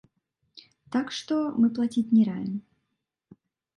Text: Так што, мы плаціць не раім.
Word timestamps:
Так 0.95 1.13
што, 1.19 1.35
мы 1.59 1.71
плаціць 1.77 2.09
не 2.17 2.23
раім. 2.31 2.55